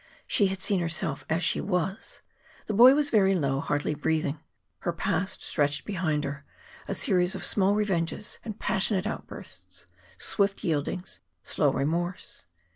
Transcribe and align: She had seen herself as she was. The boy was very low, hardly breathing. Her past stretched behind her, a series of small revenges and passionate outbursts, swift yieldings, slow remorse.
She 0.25 0.47
had 0.47 0.63
seen 0.63 0.79
herself 0.79 1.25
as 1.29 1.43
she 1.43 1.61
was. 1.61 2.21
The 2.65 2.73
boy 2.73 2.95
was 2.95 3.11
very 3.11 3.35
low, 3.35 3.59
hardly 3.59 3.93
breathing. 3.93 4.39
Her 4.79 4.91
past 4.91 5.43
stretched 5.43 5.85
behind 5.85 6.23
her, 6.23 6.43
a 6.87 6.95
series 6.95 7.35
of 7.35 7.45
small 7.45 7.75
revenges 7.75 8.39
and 8.43 8.57
passionate 8.59 9.05
outbursts, 9.05 9.85
swift 10.17 10.63
yieldings, 10.63 11.19
slow 11.43 11.71
remorse. 11.71 12.45